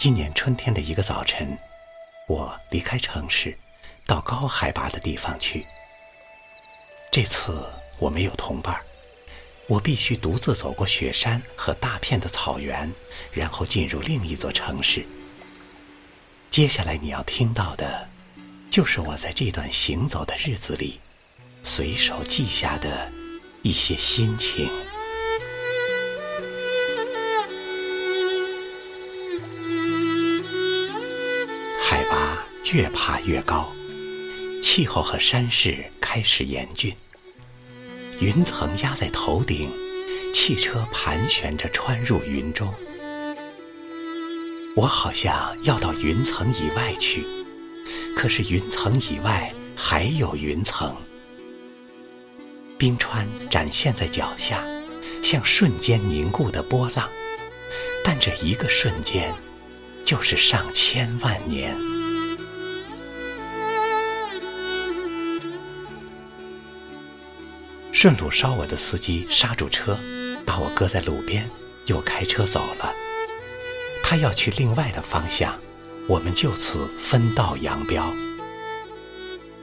[0.00, 1.58] 今年春天的一个早晨，
[2.26, 3.54] 我离开城市，
[4.06, 5.66] 到高海拔的地方去。
[7.12, 7.62] 这次
[7.98, 8.80] 我没有同伴，
[9.66, 12.90] 我必须独自走过雪山和大片的草原，
[13.30, 15.04] 然后进入另一座城市。
[16.48, 18.08] 接下来你要听到的，
[18.70, 20.98] 就是我在这段行走的日子里，
[21.62, 23.12] 随手记下的
[23.60, 24.66] 一些心情。
[32.72, 33.72] 越爬越高，
[34.62, 36.94] 气候和山势开始严峻。
[38.20, 39.68] 云层压在头顶，
[40.32, 42.72] 汽车盘旋着穿入云中。
[44.76, 47.24] 我好像要到云层以外去，
[48.14, 50.94] 可是云层以外还有云层。
[52.78, 54.64] 冰川展现在脚下，
[55.24, 57.10] 像瞬间凝固的波浪，
[58.04, 59.34] 但这一个瞬间，
[60.04, 61.76] 就是上千万年。
[68.02, 70.00] 顺路捎我的司机刹住车，
[70.46, 71.50] 把我搁在路边，
[71.84, 72.94] 又开车走了。
[74.02, 75.60] 他要去另外的方向，
[76.08, 78.10] 我们就此分道扬镳。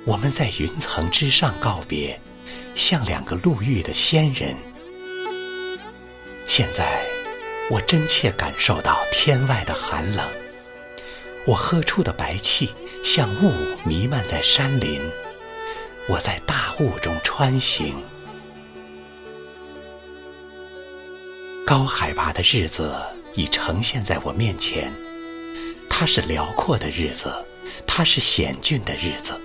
[0.06, 2.22] 我们在云层之上告别，
[2.76, 4.56] 像两个路遇的仙人。
[6.46, 7.08] 现在，
[7.72, 10.24] 我真切感受到天外的寒冷。
[11.48, 12.72] 我喝出的白气
[13.04, 13.52] 像雾
[13.84, 15.02] 弥漫在山林。
[16.08, 17.96] 我在大雾中穿行。
[21.68, 22.96] 高海拔的日子
[23.34, 24.90] 已呈现在我面前，
[25.90, 27.30] 它是辽阔的日子，
[27.86, 29.38] 它是险峻的日子，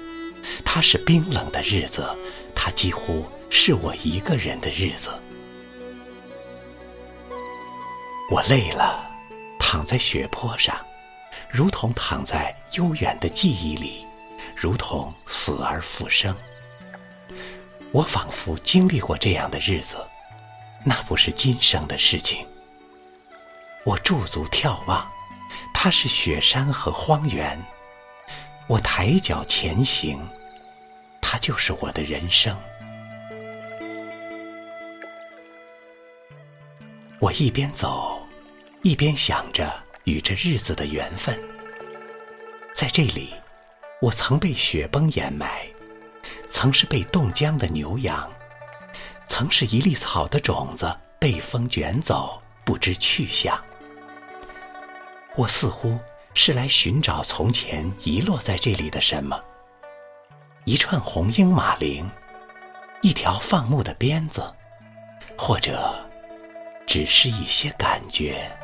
[0.64, 2.08] 它是冰冷的日子，
[2.54, 5.10] 它几乎是我一个人的日子。
[8.30, 9.04] 我累了，
[9.58, 10.76] 躺在雪坡上，
[11.50, 14.04] 如同躺在悠远的记忆里，
[14.54, 16.32] 如同死而复生。
[17.90, 19.96] 我仿佛经历过这样的日子。
[20.84, 22.46] 那不是今生的事情。
[23.84, 25.10] 我驻足眺望，
[25.74, 27.56] 它是雪山和荒原；
[28.66, 30.18] 我抬脚前行，
[31.20, 32.56] 它就是我的人生。
[37.18, 38.20] 我一边走，
[38.82, 39.72] 一边想着
[40.04, 41.40] 与这日子的缘分。
[42.74, 43.32] 在这里，
[44.00, 45.66] 我曾被雪崩掩埋，
[46.48, 48.28] 曾是被冻僵的牛羊。
[49.34, 53.58] 曾是一粒草的种子，被风卷走，不知去向。
[55.36, 55.98] 我似乎
[56.34, 59.42] 是来寻找从前遗落在这里的什么：
[60.66, 62.06] 一串红缨马铃，
[63.00, 64.44] 一条放牧的鞭子，
[65.34, 65.94] 或者
[66.86, 68.54] 只是一些感觉。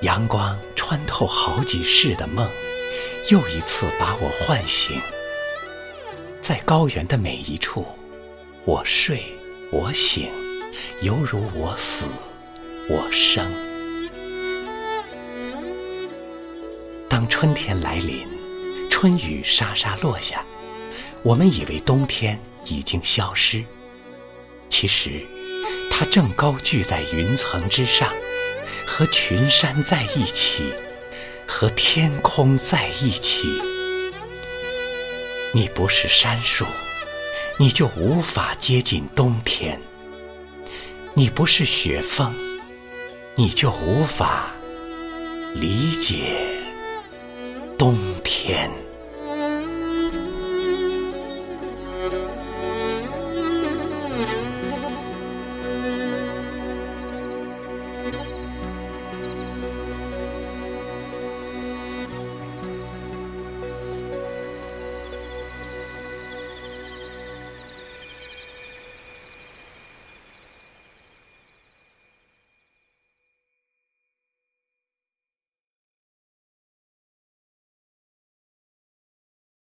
[0.00, 0.58] 阳光。
[0.86, 2.46] 穿透好几世的梦，
[3.30, 5.00] 又一次把我唤醒。
[6.42, 7.86] 在高原的每一处，
[8.66, 9.22] 我睡，
[9.72, 10.30] 我醒，
[11.00, 12.04] 犹如我死，
[12.86, 13.50] 我生。
[17.08, 18.28] 当春天来临，
[18.90, 20.44] 春雨沙沙落下，
[21.22, 23.64] 我们以为冬天已经消失，
[24.68, 25.22] 其实，
[25.90, 28.12] 它正高踞在云层之上。
[28.86, 30.72] 和群山在一起，
[31.46, 33.48] 和天空在一起。
[35.52, 36.64] 你不是杉树，
[37.58, 39.78] 你就无法接近冬天；
[41.14, 42.34] 你不是雪峰，
[43.36, 44.50] 你就无法
[45.54, 46.36] 理解
[47.78, 48.83] 冬天。